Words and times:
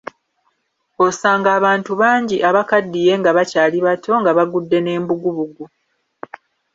Osanga 1.05 1.47
abantu 1.57 1.91
bangi 2.01 2.37
abakaddiye 2.49 3.13
nga 3.19 3.29
bakyali 3.37 3.77
bato 3.85 4.11
nga 4.21 4.31
bagudde 4.37 4.77
n'embugubugu. 4.81 5.63